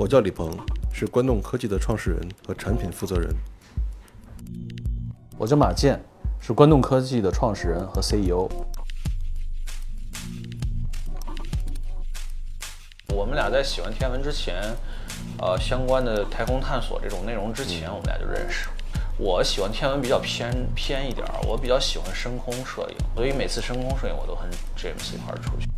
[0.00, 0.48] 我叫李鹏，
[0.92, 3.34] 是关动科技的创始人和产品负责人。
[5.36, 6.00] 我叫马健，
[6.40, 8.48] 是关动科技的创始人和 CEO。
[13.08, 14.62] 我们俩在喜欢天文之前，
[15.38, 18.68] 呃，相关的太空探索这种内容之前，我们俩就认识。
[19.18, 25.68] 我喜欢天文比较偏偏一点儿，我比较喜欢深空摄影，所以每次深空摄影我都很 James 一块儿出去。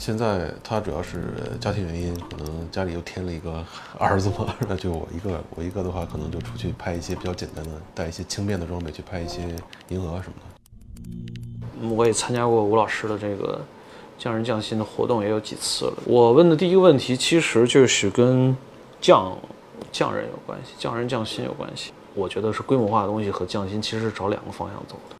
[0.00, 3.62] 现在他主要是家庭原因，可能家里又添了一个
[3.98, 9.42] 儿子嘛，那就我一个，我一个的话，可能就出去拍一些比较简单的，带一些轻便的装备去拍一些
[9.90, 11.88] 银河什么的。
[11.94, 13.60] 我也参加过吴老师的这个
[14.18, 15.94] 匠人匠心的活动，也有几次了。
[16.06, 18.56] 我问的第一个问题，其实就是跟
[19.02, 19.36] 匠
[19.92, 21.92] 匠人有关系，匠人匠心有关系。
[22.14, 25.19] 我觉得是规模化的东西和匠心其实是朝两个方向走的。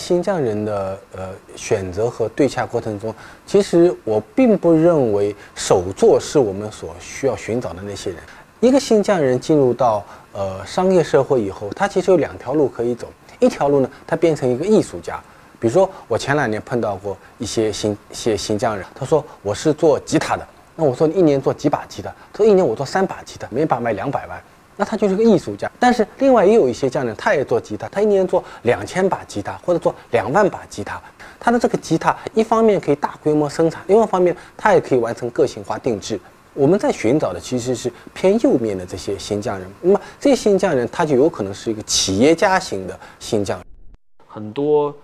[0.00, 3.14] 新疆人的呃选择和对洽过程中，
[3.46, 8.18] 其实我并不认为手作是我们所需要寻找的那些人。
[8.58, 13.06] 一个新疆人进入到呃商业社会以后，他其实有两条路可以走。
[13.38, 15.22] 一条路呢，他变成一个艺术家。
[15.60, 22.10] 比如说，我前两年碰到过一些新一些新疆人，他说我是做吉他的，那我说你一年做几把吉他？
[22.32, 24.42] 他说一年我做三把吉他，每把卖两百万。
[24.76, 31.00] 那他就是个艺术家，但是另外也有一些匠人，他也做吉他，他一年做两千把吉他，或者做两万把吉他。
[31.38, 36.18] 他的这个吉他一方面可以大规模生产，另外一方面他也可以完成个性化定制。
[36.54, 39.68] 我们在寻找的其实是偏右面的这些新匠人。
[39.80, 43.66] 那么这些新匠人，他就有可能是一个企业家型的新匠人。
[44.26, 44.94] 很多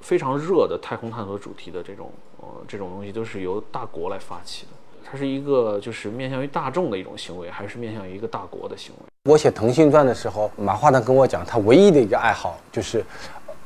[0.00, 4.68] 非常热的太空探索主题的这种呃这种东西，都是由大国来发起的。
[5.10, 9.30] 它是一个就是面向于大众的一种行为，还是面向于一个大国的行为？
[9.30, 13.04] 我写《腾讯传》的时候，马化腾跟我讲，他唯一的一个爱好就是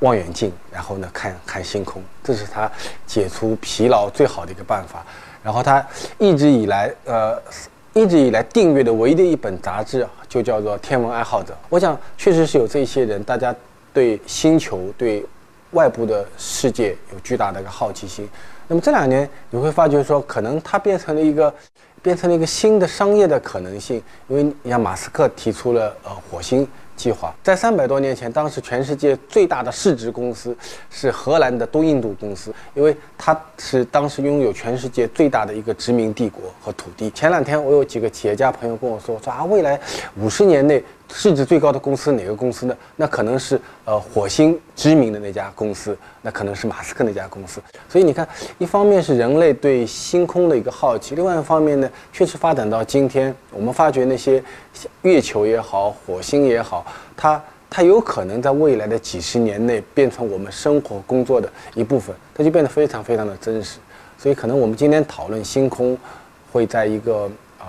[0.01, 2.71] 望远镜，然后呢看看星空，这是他
[3.07, 5.05] 解除疲劳最好的一个办法。
[5.43, 5.85] 然后他
[6.19, 7.41] 一直以来，呃，
[7.95, 11.53] 一直以来订阅的唯一的一本杂志就叫做《天文爱好者》。
[11.69, 13.55] 我想，确实是有这些人，大家
[13.95, 15.25] 对星球、对
[15.73, 18.29] 外部的世界有巨大的一个好奇心。
[18.67, 21.53] 那么这两年你会发觉说，可能它变成了一个，
[22.09, 24.03] 变成了一个新的商业的可能性。
[24.29, 30.57] 因为你像马斯克提出了呃火星计划，在三百多年前，当时全世界最大的市值公司
[30.91, 37.11] 是荷兰的东印度公司，因为它是当时拥有全世界最大的一个殖民帝国和土地。
[37.11, 39.79] 前两天我有几个企业家朋友跟我说，说啊，未来
[40.17, 40.83] 五十年内。
[41.11, 42.77] 市值最高的公司哪个公司呢？
[42.97, 47.63] 那可能是呃火星知名的那家公司，那可能是马斯克那家公司。
[47.89, 54.43] 所以你看，一方面是人类对星空的一个好奇，另外一方面呢，确实发展到今天，我们发觉那些
[55.03, 56.87] 月球也好，火星也好，
[57.17, 63.79] 它它有可能在未来的几十年内变成我们生活工作的一部分，它就变得非常非常的真实。
[64.17, 65.97] 所以可能我们今天讨论星空，
[66.53, 67.67] 会在一个呃。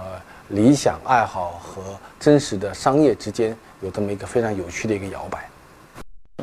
[0.52, 1.80] 理想爱好和
[2.20, 5.48] 真实的商业之间有这么一个非常有趣的一个摇摆。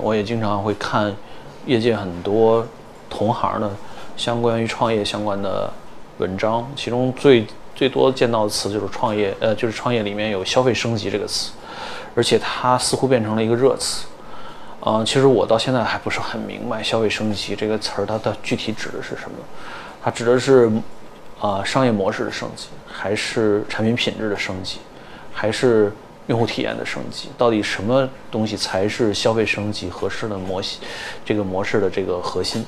[0.01, 1.13] 我也经常会看
[1.65, 2.65] 业界很多
[3.11, 3.69] 同行的
[4.17, 5.69] 相关于创业相关的
[6.19, 7.45] 文章，其中最
[7.77, 11.53] 最多见到的词就是创业，呃，就是创业里面有消费升级这个词，
[12.17, 14.07] 而且它似乎变成了一个热词。
[14.81, 19.37] 嗯，其实我到现在还不是很明白消费升级这个词儿它的具体指的是什么，
[20.03, 20.69] 它指的是。
[21.39, 24.79] 啊，商业模式的升级，还是产品品质的升级，
[25.35, 25.93] 还是
[26.29, 27.29] 用户体验的升级？
[27.37, 30.81] 到底什么东西才是消费升级合适的模型？
[31.27, 32.65] 这个模式的这个核心？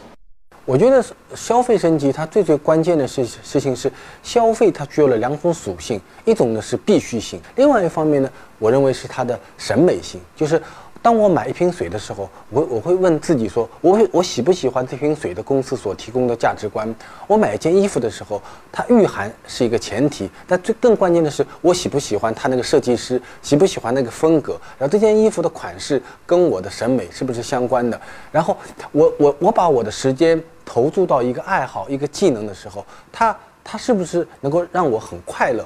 [0.69, 1.03] 我觉得
[1.35, 3.91] 消费升级它最最关键的事事情是
[4.23, 10.61] 消费，它具有了两种属性，一种呢是必需性，另外一方面呢，我认为是它的审美性，就是。
[11.01, 16.93] 当我买一瓶水的时候，我我会问自己说，我我喜不喜欢这瓶水的公司所提供的价值观？
[17.27, 18.43] 我买一件衣服的时候，
[18.73, 24.61] 它御寒是一个前提，但最更关键的是，我喜不喜欢它那个设计师，喜不喜欢那个风格？
[24.77, 27.99] 然后这件衣服的款式跟我的审美是不是相关的？
[28.33, 28.57] 然后
[28.91, 35.65] 我我我把我的时间投注到一个爱好、一个技能的时候，它它是不是能够让我很快乐，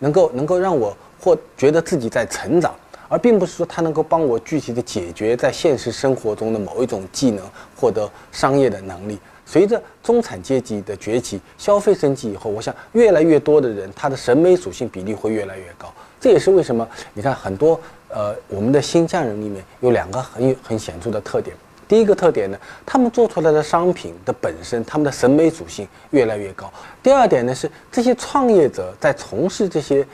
[0.00, 2.74] 能够能够让我或觉得自己在成长？
[3.12, 7.44] 而并不是说它能够帮我具体的解决在现实生活中的某一种技能，
[7.76, 9.18] 获得商业的能力。
[9.44, 15.92] 随着中产阶级的崛起，消费升级以后，我想越来越多的人他的审美属性比例会越来越高。
[16.18, 17.78] 这也是为什么你看很多
[18.08, 21.54] 呃我们的新疆人里面有两个很有很显著的特点。
[21.86, 22.56] 第一个特点呢，
[22.86, 26.72] 他们做出来的商品的本身，他们的审美属性越来越高。
[27.02, 30.06] 第二点呢是这些创业者在从事这些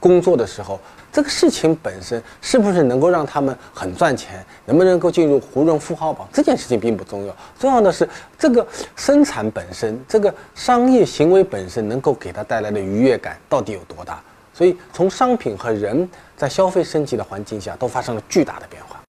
[0.00, 0.80] 工作的时候。
[1.12, 7.34] 这个事情本身是不是能够让他们很赚钱，能不能够进入胡润富豪榜，这件事情并不重要。
[7.58, 8.06] 重要的是
[8.38, 8.66] 这个
[8.96, 14.22] 生产本身，这个商业行为本身能够给他带来的愉悦感到底有多大？
[14.52, 16.06] 所以，从商品和人
[16.36, 19.00] 在消费升级的环境下，都发生了巨大的变化。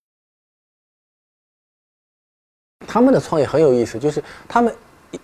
[2.88, 4.74] 他们的创业很有意思，就是他们。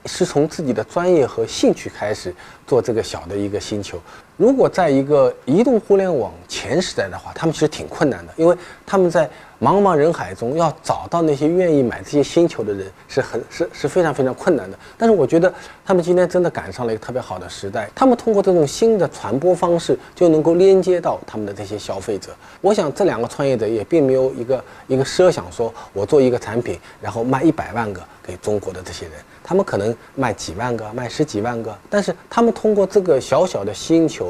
[0.05, 2.33] 是从自己的专业和兴趣开始
[2.65, 4.01] 做这个小的一个星球。
[4.35, 9.29] 如果在一个移动互联网前时代的话，他们其实挺困难的，因为他们在
[9.61, 14.77] 茫茫人海中要找到那些愿意买这些星球的人是很是是非常非常困难的。
[14.97, 15.53] 但是我觉得
[15.85, 22.31] 他们今天真的赶上了一个特别好的时代，他们通过这种新的传播方式就能够连接到他们的这些消费者。
[22.59, 29.13] 我想这两个创业者也并没有一个一个设想，说我做一个产品，然后卖一百万个给中国的这些人。
[29.45, 34.22] 他们可能卖几万个，卖十几万个，但是他们通过这个小小的星球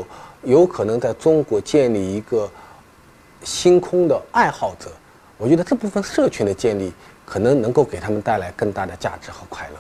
[0.44, 2.50] 有可能在中国建立一个
[3.44, 4.90] 星空的爱好者。
[5.38, 6.94] 我觉得这部分社群的建立，
[7.26, 9.76] 可能能够给他们带来更大的价值和快乐。